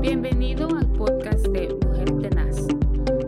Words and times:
Bienvenido 0.00 0.66
al 0.74 0.86
podcast 0.92 1.46
de 1.48 1.76
Mujer 1.84 2.10
Tenaz. 2.22 2.66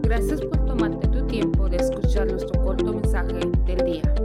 Gracias 0.00 0.40
por 0.40 0.64
tomarte 0.64 1.06
tu 1.08 1.26
tiempo 1.26 1.68
de 1.68 1.76
escuchar 1.76 2.26
nuestro 2.26 2.62
corto 2.64 2.94
mensaje 2.94 3.40
del 3.66 3.84
día. 3.84 4.21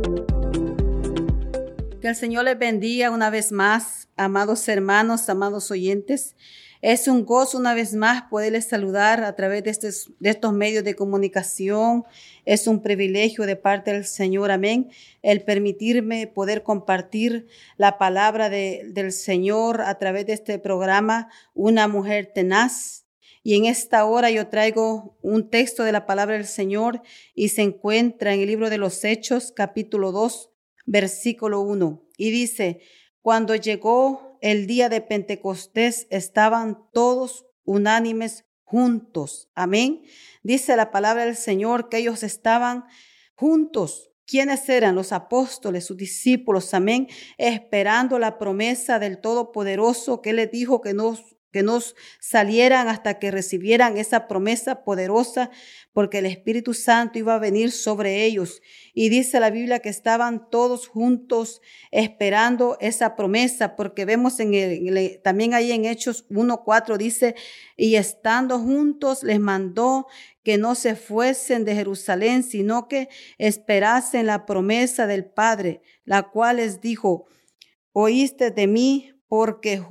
El 2.08 2.16
Señor 2.16 2.46
les 2.46 2.58
bendiga 2.58 3.12
una 3.12 3.30
vez 3.30 3.52
más, 3.52 4.08
amados 4.16 4.70
hermanos, 4.70 5.28
amados 5.28 5.72
oyentes. 5.72 6.38
Es 6.82 7.10
un 7.10 7.26
gozo 7.26 7.58
una 7.58 7.73
vez 7.73 7.96
más 7.96 8.23
poderles 8.30 8.70
saludar 8.70 9.26
a 9.26 9.36
través 9.36 9.66
de 9.66 9.72
estos, 9.72 10.14
de 10.18 10.30
estos 10.30 10.54
medios 10.54 10.86
de 10.86 10.96
comunicación. 10.96 12.05
Es 12.46 12.66
un 12.66 12.82
privilegio 12.82 13.46
de 13.46 13.58
parte 13.58 13.91
del 13.91 14.05
Señor, 14.05 14.52
amén, 14.52 14.90
el 15.22 15.41
permitirme 15.44 16.28
poder 16.28 16.64
compartir 16.64 17.48
la 17.76 17.98
palabra 17.98 18.50
de, 18.50 18.84
del 18.88 19.12
Señor 19.12 19.82
a 19.82 19.98
través 19.98 20.26
de 20.28 20.34
este 20.34 20.60
programa, 20.60 21.30
Una 21.54 21.89
mujer 21.89 22.32
tenaz. 22.34 23.05
Y 23.44 23.55
en 23.55 23.66
esta 23.66 24.05
hora 24.05 24.31
yo 24.31 24.48
traigo 24.48 25.17
un 25.22 25.50
texto 25.50 25.84
de 25.84 25.92
la 25.92 26.05
palabra 26.05 26.38
del 26.38 26.45
Señor 26.45 27.02
y 27.36 27.50
se 27.50 27.64
encuentra 27.64 28.34
en 28.34 28.39
el 28.39 28.48
libro 28.48 28.70
de 28.70 28.78
los 28.78 29.03
Hechos, 29.03 29.52
capítulo 29.53 30.14
2, 30.14 30.52
versículo 30.88 31.62
1. 31.62 32.02
Y 32.18 32.32
dice, 32.32 32.82
cuando 33.22 33.54
llegó 33.54 34.40
el 34.41 34.66
día 34.66 34.90
de 34.90 35.02
Pentecostés 35.02 36.08
estaban 36.09 36.80
todos 36.91 37.45
unánimes 37.64 38.45
juntos. 38.64 39.50
Amén. 39.54 40.02
Dice 40.42 40.76
la 40.76 40.90
palabra 40.90 41.26
del 41.26 41.36
Señor 41.36 41.90
que 41.90 41.98
ellos 41.98 42.23
estaban 42.23 42.86
juntos. 43.36 44.12
¿Quiénes 44.26 44.68
eran 44.68 44.95
los 44.95 45.14
apóstoles, 45.14 45.86
sus 45.86 45.95
discípulos? 45.95 46.73
Amén. 46.73 47.08
Esperando 47.38 48.20
la 48.20 48.38
promesa 48.38 49.00
del 49.00 49.20
Todopoderoso 49.20 50.22
que 50.22 50.34
les 50.34 50.52
dijo 50.52 50.81
que 50.81 50.94
nos 50.94 51.37
que 51.57 51.63
nos 51.63 51.95
salieran 52.20 52.88
hasta 52.88 53.17
que 53.17 53.31
recibieran 53.31 53.97
esa 53.97 54.27
promesa 54.27 54.84
poderosa, 54.84 55.50
porque 55.91 56.19
el 56.19 56.27
Espíritu 56.27 56.75
Santo 56.75 57.17
iba 57.17 57.33
a 57.33 57.39
venir 57.39 57.72
sobre 57.72 58.25
ellos. 58.25 58.61
Y 58.94 59.09
dice 59.09 59.39
la 59.39 59.49
Biblia 59.49 59.80
que 59.80 59.89
estaban 59.89 60.52
todos 60.52 60.88
juntos 60.88 61.64
esperando 61.89 62.77
esa 62.80 63.16
promesa, 63.16 63.75
porque 63.75 64.05
vemos 64.05 64.39
en 64.39 64.53
el, 64.53 65.19
también 65.23 65.55
ahí 65.55 65.72
en 65.72 65.86
Hechos 65.86 66.30
1.4 66.30 66.95
dice, 66.95 67.33
y 67.75 67.95
estando 67.95 68.59
juntos 68.59 69.23
les 69.23 69.39
mandó 69.39 70.05
que 70.44 70.59
no 70.59 70.75
se 70.75 70.95
fuesen 70.95 71.66
de 71.66 71.73
Jerusalén, 71.73 72.44
sino 72.44 72.88
que 72.88 73.09
esperasen 73.39 74.27
la 74.27 74.45
promesa 74.45 75.08
del 75.08 75.25
Padre, 75.25 75.81
la 76.05 76.21
cual 76.30 76.58
les 76.58 76.81
dijo, 76.81 77.25
oíste 77.94 78.52
de 78.52 78.67
mí, 78.67 79.16
porque 79.27 79.81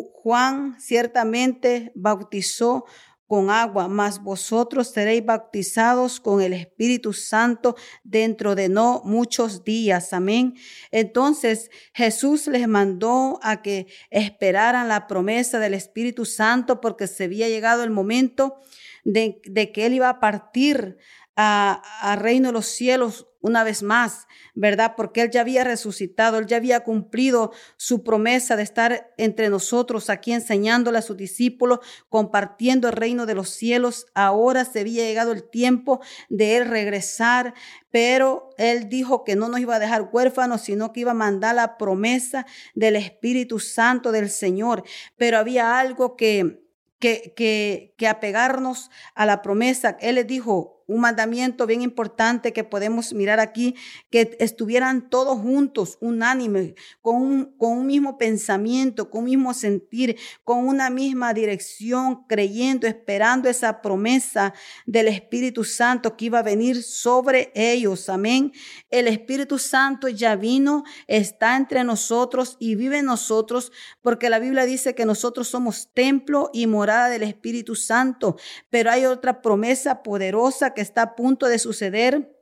Juan 0.00 0.76
ciertamente 0.80 1.92
bautizó 1.94 2.84
con 3.32 3.48
agua, 3.48 3.88
mas 3.88 4.22
vosotros 4.22 4.88
seréis 4.88 5.24
bautizados 5.24 6.20
con 6.20 6.42
el 6.42 6.52
Espíritu 6.52 7.14
Santo 7.14 7.76
dentro 8.04 8.54
de 8.54 8.68
no 8.68 9.00
muchos 9.06 9.64
días. 9.64 10.12
Amén. 10.12 10.54
Entonces 10.90 11.70
Jesús 11.94 12.46
les 12.46 12.68
mandó 12.68 13.40
a 13.42 13.62
que 13.62 13.86
esperaran 14.10 14.86
la 14.86 15.06
promesa 15.06 15.58
del 15.58 15.72
Espíritu 15.72 16.26
Santo 16.26 16.82
porque 16.82 17.06
se 17.06 17.24
había 17.24 17.48
llegado 17.48 17.84
el 17.84 17.90
momento 17.90 18.58
de, 19.04 19.40
que 19.72 19.86
Él 19.86 19.94
iba 19.94 20.08
a 20.08 20.20
partir 20.20 20.98
a, 21.36 22.16
reino 22.18 22.48
de 22.48 22.52
los 22.52 22.66
cielos 22.66 23.26
una 23.40 23.64
vez 23.64 23.82
más, 23.82 24.28
¿verdad? 24.54 24.94
Porque 24.96 25.22
Él 25.22 25.30
ya 25.30 25.40
había 25.40 25.64
resucitado, 25.64 26.38
Él 26.38 26.46
ya 26.46 26.58
había 26.58 26.80
cumplido 26.84 27.52
su 27.76 28.04
promesa 28.04 28.54
de 28.54 28.62
estar 28.62 29.12
entre 29.16 29.48
nosotros 29.48 30.10
aquí 30.10 30.32
enseñándole 30.32 30.98
a 30.98 31.02
sus 31.02 31.16
discípulos, 31.16 31.80
compartiendo 32.08 32.88
el 32.88 32.94
reino 32.94 33.26
de 33.26 33.34
los 33.34 33.50
cielos. 33.50 34.06
Ahora 34.14 34.64
se 34.64 34.80
había 34.80 35.02
llegado 35.02 35.32
el 35.32 35.42
tiempo 35.42 36.00
de 36.28 36.58
Él 36.58 36.68
regresar, 36.68 37.54
pero 37.90 38.50
Él 38.58 38.88
dijo 38.88 39.24
que 39.24 39.34
no 39.34 39.48
nos 39.48 39.58
iba 39.58 39.74
a 39.74 39.80
dejar 39.80 40.10
huérfanos, 40.12 40.60
sino 40.60 40.92
que 40.92 41.00
iba 41.00 41.10
a 41.10 41.14
mandar 41.14 41.56
la 41.56 41.78
promesa 41.78 42.46
del 42.76 42.94
Espíritu 42.94 43.58
Santo 43.58 44.12
del 44.12 44.30
Señor. 44.30 44.84
Pero 45.16 45.38
había 45.38 45.80
algo 45.80 46.14
que, 46.16 46.62
que, 47.00 47.32
que, 47.34 47.94
que 47.98 48.06
apegarnos 48.06 48.88
a 49.16 49.26
la 49.26 49.42
promesa. 49.42 49.96
Él 50.00 50.14
les 50.14 50.28
dijo, 50.28 50.81
un 50.86 51.00
mandamiento 51.00 51.66
bien 51.66 51.82
importante 51.82 52.52
que 52.52 52.64
podemos 52.64 53.12
mirar 53.12 53.40
aquí, 53.40 53.74
que 54.10 54.36
estuvieran 54.40 55.08
todos 55.08 55.38
juntos, 55.38 55.98
unánime, 56.00 56.74
con 57.00 57.16
un, 57.16 57.44
con 57.56 57.78
un 57.78 57.86
mismo 57.86 58.18
pensamiento, 58.18 59.10
con 59.10 59.20
un 59.20 59.30
mismo 59.30 59.54
sentir, 59.54 60.16
con 60.44 60.66
una 60.66 60.90
misma 60.90 61.34
dirección, 61.34 62.24
creyendo, 62.26 62.86
esperando 62.86 63.48
esa 63.48 63.80
promesa 63.82 64.54
del 64.86 65.08
Espíritu 65.08 65.64
Santo 65.64 66.16
que 66.16 66.26
iba 66.26 66.40
a 66.40 66.42
venir 66.42 66.82
sobre 66.82 67.52
ellos. 67.54 68.08
Amén. 68.08 68.52
El 68.90 69.08
Espíritu 69.08 69.58
Santo 69.58 70.08
ya 70.08 70.36
vino, 70.36 70.84
está 71.06 71.56
entre 71.56 71.84
nosotros 71.84 72.56
y 72.58 72.74
vive 72.74 72.98
en 72.98 73.06
nosotros, 73.06 73.72
porque 74.00 74.30
la 74.30 74.38
Biblia 74.38 74.64
dice 74.64 74.94
que 74.94 75.06
nosotros 75.06 75.48
somos 75.48 75.90
templo 75.92 76.50
y 76.52 76.66
morada 76.66 77.08
del 77.08 77.22
Espíritu 77.22 77.74
Santo, 77.74 78.36
pero 78.70 78.90
hay 78.90 79.06
otra 79.06 79.42
promesa 79.42 80.02
poderosa 80.02 80.71
que 80.74 80.80
está 80.80 81.02
a 81.02 81.14
punto 81.14 81.46
de 81.46 81.58
suceder 81.58 82.41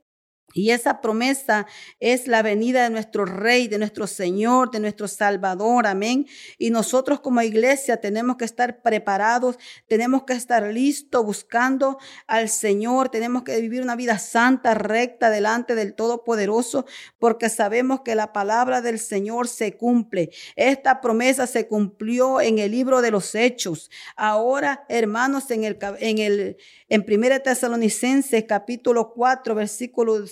y 0.53 0.71
esa 0.71 1.01
promesa 1.01 1.65
es 1.99 2.27
la 2.27 2.41
venida 2.41 2.83
de 2.83 2.89
nuestro 2.89 3.25
Rey, 3.25 3.67
de 3.67 3.77
nuestro 3.77 4.07
Señor, 4.07 4.71
de 4.71 4.79
nuestro 4.79 5.07
Salvador. 5.07 5.87
Amén. 5.87 6.27
Y 6.57 6.71
nosotros 6.71 7.19
como 7.21 7.41
iglesia 7.41 7.97
tenemos 7.97 8.37
que 8.37 8.45
estar 8.45 8.81
preparados, 8.81 9.57
tenemos 9.87 10.23
que 10.23 10.33
estar 10.33 10.63
listos 10.63 11.25
buscando 11.25 11.97
al 12.27 12.49
Señor, 12.49 13.09
tenemos 13.09 13.43
que 13.43 13.59
vivir 13.61 13.81
una 13.81 13.95
vida 13.95 14.19
santa, 14.19 14.73
recta 14.73 15.29
delante 15.29 15.75
del 15.75 15.93
Todopoderoso, 15.93 16.85
porque 17.19 17.49
sabemos 17.49 18.01
que 18.01 18.15
la 18.15 18.33
palabra 18.33 18.81
del 18.81 18.99
Señor 18.99 19.47
se 19.47 19.77
cumple. 19.77 20.31
Esta 20.55 21.01
promesa 21.01 21.47
se 21.47 21.67
cumplió 21.67 22.41
en 22.41 22.59
el 22.59 22.71
libro 22.71 23.01
de 23.01 23.11
los 23.11 23.35
Hechos. 23.35 23.89
Ahora, 24.15 24.85
hermanos, 24.89 25.49
en 25.51 25.63
el 25.63 25.77
en 25.99 26.17
el 26.17 26.57
en 26.89 27.05
1 27.07 27.41
Tesalonicenses 27.41 28.43
capítulo 28.47 29.13
4, 29.13 29.55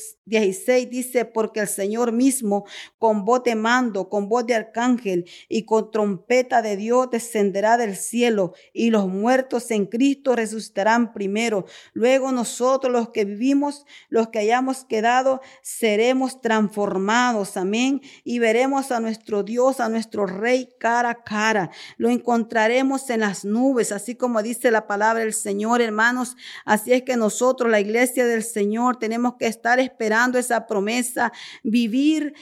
this 0.09 0.18
16 0.29 0.89
dice, 0.89 1.25
porque 1.25 1.59
el 1.59 1.67
Señor 1.67 2.11
mismo 2.11 2.65
con 2.99 3.25
voz 3.25 3.43
de 3.43 3.55
mando, 3.55 4.09
con 4.09 4.29
voz 4.29 4.45
de 4.45 4.55
arcángel 4.55 5.25
y 5.49 5.63
con 5.63 5.91
trompeta 5.91 6.61
de 6.61 6.77
Dios 6.77 7.09
descenderá 7.09 7.77
del 7.77 7.95
cielo 7.95 8.53
y 8.73 8.91
los 8.91 9.07
muertos 9.07 9.71
en 9.71 9.87
Cristo 9.87 10.35
resucitarán 10.35 11.13
primero. 11.13 11.65
Luego 11.93 12.31
nosotros 12.31 12.93
los 12.93 13.09
que 13.09 13.25
vivimos, 13.25 13.85
los 14.09 14.29
que 14.29 14.39
hayamos 14.39 14.85
quedado, 14.85 15.41
seremos 15.63 16.41
transformados. 16.41 17.57
Amén. 17.57 18.01
Y 18.23 18.39
veremos 18.39 18.91
a 18.91 18.99
nuestro 18.99 19.43
Dios, 19.43 19.79
a 19.79 19.89
nuestro 19.89 20.27
Rey 20.27 20.69
cara 20.79 21.09
a 21.09 21.23
cara. 21.23 21.71
Lo 21.97 22.09
encontraremos 22.09 23.09
en 23.09 23.21
las 23.21 23.45
nubes, 23.45 23.91
así 23.91 24.15
como 24.15 24.43
dice 24.43 24.69
la 24.69 24.85
palabra 24.85 25.21
del 25.21 25.33
Señor, 25.33 25.81
hermanos. 25.81 26.37
Así 26.65 26.93
es 26.93 27.01
que 27.03 27.17
nosotros, 27.17 27.71
la 27.71 27.79
iglesia 27.79 28.25
del 28.25 28.43
Señor, 28.43 28.97
tenemos 28.97 29.33
que 29.39 29.47
estar 29.47 29.79
esperando 29.79 30.18
esa 30.37 30.67
promesa, 30.67 31.31
vivir 31.63 32.33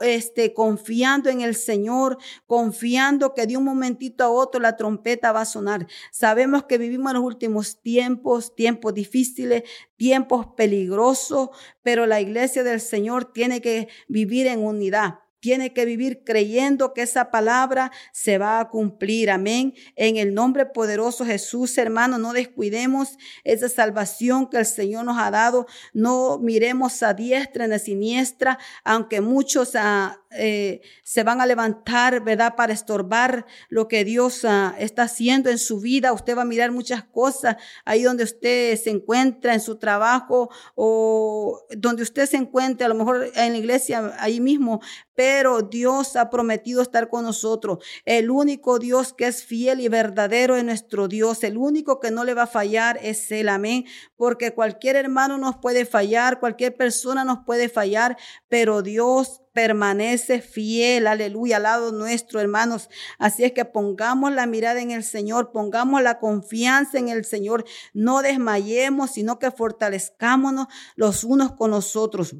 este, 0.00 0.54
confiando 0.54 1.28
en 1.28 1.40
el 1.40 1.54
Señor, 1.54 2.18
confiando 2.46 3.34
que 3.34 3.46
de 3.46 3.56
un 3.56 3.64
momentito 3.64 4.24
a 4.24 4.30
otro 4.30 4.60
la 4.60 4.76
trompeta 4.76 5.32
va 5.32 5.42
a 5.42 5.46
sonar. 5.46 5.86
Sabemos 6.10 6.64
que 6.64 6.78
vivimos 6.78 7.10
en 7.10 7.16
los 7.16 7.24
últimos 7.24 7.82
tiempos, 7.82 8.54
tiempos 8.54 8.94
difíciles, 8.94 9.64
tiempos 9.96 10.46
peligrosos, 10.56 11.50
pero 11.82 12.06
la 12.06 12.20
iglesia 12.20 12.62
del 12.62 12.80
Señor 12.80 13.32
tiene 13.32 13.60
que 13.60 13.88
vivir 14.08 14.46
en 14.46 14.60
unidad 14.60 15.21
tiene 15.42 15.72
que 15.72 15.84
vivir 15.84 16.22
creyendo 16.24 16.94
que 16.94 17.02
esa 17.02 17.32
palabra 17.32 17.90
se 18.12 18.38
va 18.38 18.60
a 18.60 18.68
cumplir. 18.70 19.28
Amén. 19.28 19.74
En 19.96 20.16
el 20.16 20.34
nombre 20.34 20.66
poderoso 20.66 21.24
Jesús, 21.24 21.76
hermano, 21.78 22.16
no 22.16 22.32
descuidemos 22.32 23.18
esa 23.42 23.68
salvación 23.68 24.48
que 24.48 24.58
el 24.58 24.66
Señor 24.66 25.04
nos 25.04 25.18
ha 25.18 25.32
dado. 25.32 25.66
No 25.92 26.38
miremos 26.38 27.02
a 27.02 27.12
diestra 27.12 27.66
ni 27.66 27.74
a 27.74 27.80
siniestra, 27.80 28.60
aunque 28.84 29.20
muchos 29.20 29.72
ah, 29.74 30.22
eh, 30.30 30.80
se 31.02 31.24
van 31.24 31.40
a 31.40 31.46
levantar, 31.46 32.22
¿verdad? 32.22 32.54
Para 32.54 32.72
estorbar 32.72 33.44
lo 33.68 33.88
que 33.88 34.04
Dios 34.04 34.44
ah, 34.44 34.76
está 34.78 35.02
haciendo 35.02 35.50
en 35.50 35.58
su 35.58 35.80
vida. 35.80 36.12
Usted 36.12 36.36
va 36.36 36.42
a 36.42 36.44
mirar 36.44 36.70
muchas 36.70 37.02
cosas 37.02 37.56
ahí 37.84 38.04
donde 38.04 38.22
usted 38.22 38.76
se 38.76 38.90
encuentra 38.90 39.54
en 39.54 39.60
su 39.60 39.76
trabajo 39.76 40.50
o 40.76 41.31
donde 41.70 42.02
usted 42.02 42.26
se 42.26 42.36
encuentre, 42.36 42.84
a 42.84 42.88
lo 42.88 42.94
mejor 42.94 43.30
en 43.34 43.52
la 43.52 43.58
iglesia, 43.58 44.14
ahí 44.18 44.40
mismo, 44.40 44.80
pero 45.14 45.62
Dios 45.62 46.16
ha 46.16 46.30
prometido 46.30 46.82
estar 46.82 47.08
con 47.08 47.24
nosotros. 47.24 47.84
El 48.04 48.30
único 48.30 48.78
Dios 48.78 49.12
que 49.12 49.26
es 49.26 49.44
fiel 49.44 49.80
y 49.80 49.88
verdadero 49.88 50.56
es 50.56 50.64
nuestro 50.64 51.08
Dios. 51.08 51.44
El 51.44 51.58
único 51.58 52.00
que 52.00 52.10
no 52.10 52.24
le 52.24 52.34
va 52.34 52.44
a 52.44 52.46
fallar 52.46 52.98
es 53.02 53.30
Él. 53.30 53.48
Amén. 53.48 53.84
Porque 54.16 54.54
cualquier 54.54 54.96
hermano 54.96 55.38
nos 55.38 55.56
puede 55.56 55.84
fallar, 55.84 56.40
cualquier 56.40 56.76
persona 56.76 57.24
nos 57.24 57.40
puede 57.44 57.68
fallar, 57.68 58.16
pero 58.48 58.82
Dios 58.82 59.41
permanece 59.52 60.40
fiel, 60.40 61.06
aleluya, 61.06 61.56
al 61.56 61.64
lado 61.64 61.92
nuestro, 61.92 62.40
hermanos. 62.40 62.88
Así 63.18 63.44
es 63.44 63.52
que 63.52 63.64
pongamos 63.64 64.32
la 64.32 64.46
mirada 64.46 64.80
en 64.80 64.90
el 64.90 65.04
Señor, 65.04 65.52
pongamos 65.52 66.02
la 66.02 66.18
confianza 66.18 66.98
en 66.98 67.08
el 67.08 67.24
Señor, 67.24 67.64
no 67.92 68.22
desmayemos, 68.22 69.12
sino 69.12 69.38
que 69.38 69.50
fortalezcámonos 69.50 70.68
los 70.96 71.24
unos 71.24 71.52
con 71.52 71.70
los 71.70 71.96
otros. 71.96 72.34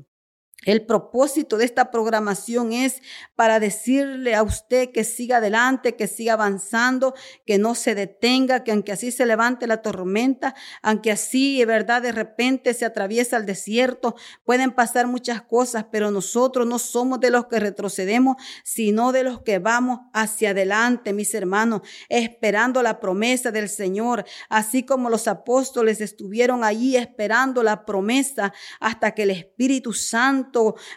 El 0.65 0.87
propósito 0.87 1.57
de 1.57 1.65
esta 1.65 1.91
programación 1.91 2.73
es 2.73 3.03
para 3.35 3.59
decirle 3.59 4.37
a 4.37 4.45
usted 4.45 4.91
que 4.93 5.03
siga 5.03 5.39
adelante, 5.39 5.97
que 5.97 6.07
siga 6.07 6.35
avanzando, 6.35 7.15
que 7.45 7.59
no 7.59 7.75
se 7.75 7.97
detenga, 7.97 8.63
que 8.63 8.71
aunque 8.71 8.93
así 8.93 9.11
se 9.11 9.27
levante 9.27 9.67
la 9.67 9.83
tormenta, 9.83 10.55
aunque 10.81 11.11
así, 11.11 11.59
de 11.59 11.67
verdad, 11.67 12.01
de 12.01 12.13
repente 12.13 12.75
se 12.75 12.85
atraviesa 12.85 13.39
el 13.39 13.47
desierto, 13.47 14.15
pueden 14.45 14.71
pasar 14.71 15.09
muchas 15.09 15.43
cosas, 15.43 15.87
pero 15.91 16.13
nosotros 16.13 16.65
no 16.65 16.79
somos 16.79 17.19
de 17.19 17.31
los 17.31 17.47
que 17.47 17.59
retrocedemos, 17.59 18.37
sino 18.63 19.11
de 19.11 19.25
los 19.25 19.43
que 19.43 19.59
vamos 19.59 19.99
hacia 20.13 20.51
adelante, 20.51 21.13
mis 21.13 21.35
hermanos, 21.35 21.81
esperando 22.09 22.83
la 22.85 23.01
promesa 23.01 23.51
del 23.51 23.69
Señor, 23.69 24.25
así 24.49 24.85
como 24.85 25.11
los 25.11 25.27
apóstoles 25.27 26.01
estuvieron 26.01 26.63
allí 26.63 26.97
esperando 26.97 27.65
la 27.65 27.85
promesa 27.85 28.53
hasta 28.79 29.11
que 29.11 29.25
el 29.25 29.31
Espíritu 29.31 29.93
Santo 29.93 30.52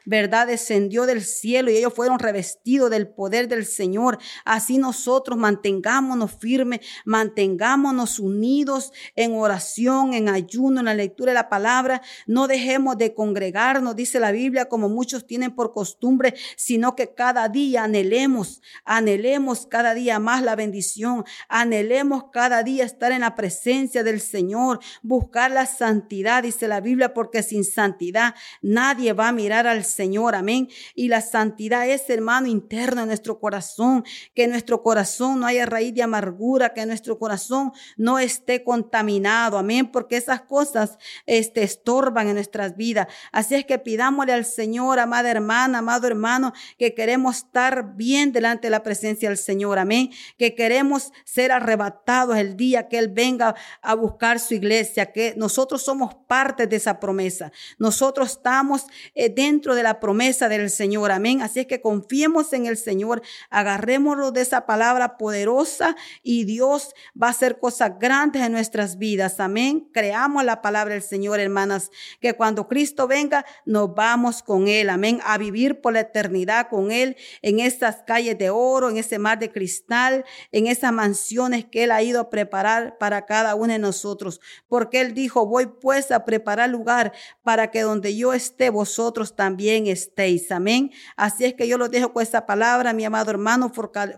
¿verdad? 0.06 0.48
Descendió 0.48 1.06
del 1.06 1.24
cielo 1.24 1.72
y 1.72 1.78
ellos 1.78 1.94
fueron 1.94 2.20
revestidos 2.20 2.90
del 2.90 3.08
poder 3.08 3.48
del 3.48 3.66
Señor. 3.66 4.18
Así 4.44 4.78
nosotros 4.78 5.38
mantengámonos 5.38 6.32
firmes, 6.40 6.82
mantengámonos 7.06 8.20
unidos 8.20 8.92
en 9.16 9.34
oración, 9.34 10.14
en 10.14 10.30
ayuno, 10.30 10.80
en 10.80 10.86
la 10.86 10.94
lectura 10.94 11.32
de 11.32 11.36
la 11.36 11.50
palabra. 11.50 12.02
No 12.28 12.48
dejemos 12.48 12.98
de 12.98 13.14
congregarnos, 13.14 13.96
dice 13.96 14.20
la 14.20 14.32
Biblia, 14.32 14.66
como 14.66 14.90
muchos 14.90 15.26
tienen 15.26 15.56
por 15.56 15.74
costumbre, 15.74 16.36
sino 16.58 16.96
que 16.96 17.14
cada 17.14 17.48
día 17.50 17.84
anhelemos, 17.84 18.62
anhelemos 18.84 19.66
cada 19.66 19.94
día 19.94 20.20
más 20.20 20.44
la 20.44 20.56
bendición, 20.56 21.24
anhelemos 21.50 22.26
cada 22.32 22.64
día 22.64 22.84
estar 22.84 23.12
en 23.12 23.22
la 23.22 23.36
presencia 23.36 24.04
del 24.04 24.20
Señor, 24.20 24.80
buscar 25.02 25.52
la 25.52 25.66
santidad, 25.66 26.44
dice 26.44 26.68
la 26.68 26.82
Biblia, 26.82 27.14
porque 27.14 27.44
sin 27.44 27.64
santidad 27.64 28.36
nadie 28.62 29.14
va 29.14 29.30
a 29.30 29.32
mirar 29.32 29.45
mirar 29.46 29.68
al 29.68 29.86
Señor, 29.86 30.34
amén. 30.34 30.70
Y 30.96 31.08
la 31.08 31.22
santidad 31.22 31.88
es, 31.88 32.10
hermano, 32.10 32.48
interno 32.48 33.02
en 33.02 33.08
nuestro 33.10 33.40
corazón, 33.40 34.04
que 34.34 34.48
nuestro 34.48 34.82
corazón 34.82 35.40
no 35.40 35.46
haya 35.46 35.68
raíz 35.68 35.94
de 35.94 36.02
amargura, 36.02 36.74
que 36.74 36.84
nuestro 36.88 37.20
corazón 37.20 37.72
no 37.96 38.18
esté 38.18 38.64
contaminado, 38.64 39.60
amén, 39.60 39.92
porque 39.92 40.18
esas 40.18 40.42
cosas 40.42 40.98
este, 41.28 41.62
estorban 41.62 42.28
en 42.28 42.34
nuestras 42.34 42.76
vidas. 42.76 43.08
Así 43.32 43.54
es 43.54 43.66
que 43.66 43.78
pidámosle 43.78 44.34
al 44.34 44.46
Señor, 44.46 44.98
amada 44.98 45.30
hermana, 45.30 45.78
amado 45.78 46.08
hermano, 46.08 46.52
que 46.80 46.96
queremos 46.96 47.38
estar 47.38 47.96
bien 47.96 48.32
delante 48.32 48.66
de 48.66 48.72
la 48.72 48.82
presencia 48.82 49.30
del 49.30 49.38
Señor, 49.38 49.78
amén, 49.78 50.10
que 50.40 50.56
queremos 50.56 51.12
ser 51.24 51.52
arrebatados 51.52 52.36
el 52.38 52.58
día 52.58 52.88
que 52.88 52.98
Él 52.98 53.10
venga 53.10 53.54
a 53.84 53.94
buscar 53.94 54.40
su 54.40 54.56
iglesia, 54.56 55.12
que 55.12 55.36
nosotros 55.38 55.84
somos 55.84 56.16
parte 56.28 56.66
de 56.66 56.78
esa 56.78 57.00
promesa. 57.00 57.52
Nosotros 57.78 58.32
estamos 58.32 58.88
eh, 59.14 59.35
dentro 59.36 59.76
de 59.76 59.84
la 59.84 60.00
promesa 60.00 60.50
del 60.50 60.70
Señor. 60.70 61.12
Amén. 61.12 61.42
Así 61.42 61.60
es 61.60 61.68
que 61.68 61.82
confiemos 61.82 62.54
en 62.54 62.66
el 62.66 62.78
Señor, 62.78 63.22
agarrémonos 63.50 64.34
de 64.34 64.42
esa 64.42 64.66
palabra 64.66 65.18
poderosa 65.18 65.96
y 66.24 66.46
Dios 66.46 66.94
va 67.22 67.28
a 67.28 67.32
hacer 67.32 67.60
cosas 67.60 68.00
grandes 68.00 68.42
en 68.42 68.54
nuestras 68.54 68.98
vidas. 68.98 69.40
Amén. 69.40 69.90
Creamos 69.94 70.44
la 70.46 70.62
palabra 70.62 70.94
del 70.94 71.04
Señor, 71.04 71.40
hermanas, 71.40 71.92
que 72.22 72.34
cuando 72.34 72.68
Cristo 72.68 73.08
venga, 73.08 73.46
nos 73.66 73.94
vamos 73.94 74.42
con 74.42 74.68
Él. 74.68 74.90
Amén. 74.90 75.20
A 75.26 75.38
vivir 75.38 75.82
por 75.82 75.94
la 75.94 76.02
eternidad 76.02 76.70
con 76.70 76.92
Él 76.92 77.18
en 77.42 77.60
estas 77.60 78.04
calles 78.04 78.38
de 78.38 78.50
oro, 78.50 78.90
en 78.90 78.98
ese 78.98 79.20
mar 79.20 79.40
de 79.40 79.52
cristal, 79.52 80.24
en 80.52 80.68
esas 80.68 80.94
mansiones 80.94 81.66
que 81.66 81.84
Él 81.84 81.92
ha 81.92 82.02
ido 82.02 82.22
a 82.22 82.30
preparar 82.30 82.98
para 82.98 83.26
cada 83.26 83.56
uno 83.56 83.74
de 83.74 83.80
nosotros. 83.80 84.40
Porque 84.68 85.02
Él 85.02 85.14
dijo, 85.14 85.46
voy 85.46 85.66
pues 85.68 86.12
a 86.12 86.24
preparar 86.26 86.70
lugar 86.70 87.12
para 87.44 87.72
que 87.72 87.82
donde 87.82 88.16
yo 88.16 88.34
esté, 88.34 88.70
vosotros 88.70 89.15
también 89.24 89.88
estéis. 89.88 90.52
Amén. 90.52 90.92
Así 91.16 91.46
es 91.46 91.54
que 91.54 91.68
yo 91.68 91.78
lo 91.78 91.90
dejo 91.90 92.12
con 92.12 92.24
esa 92.24 92.46
palabra, 92.46 92.94
mi 92.94 93.06
amado 93.06 93.32
hermano, 93.32 93.72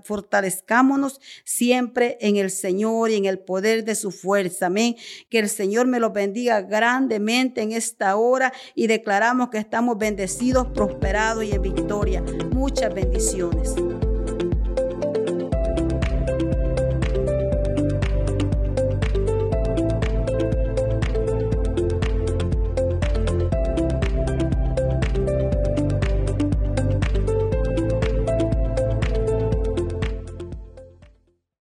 fortalezcámonos 0.04 1.22
siempre 1.44 2.18
en 2.22 2.38
el 2.38 2.50
Señor 2.50 3.12
y 3.12 3.16
en 3.16 3.26
el 3.26 3.40
poder 3.40 3.84
de 3.84 3.96
su 3.96 4.12
fuerza. 4.12 4.68
Amén. 4.68 4.96
Que 5.30 5.40
el 5.40 5.50
Señor 5.50 5.88
me 5.88 6.00
lo 6.00 6.12
bendiga 6.12 6.62
grandemente 6.62 7.62
en 7.62 7.72
esta 7.72 8.16
hora 8.16 8.52
y 8.76 8.88
declaramos 8.88 9.50
que 9.50 9.60
estamos 9.60 9.98
bendecidos, 9.98 10.68
prosperados 10.68 11.44
y 11.44 11.52
en 11.52 11.62
victoria. 11.62 12.24
Muchas 12.52 12.94
bendiciones. 12.94 13.76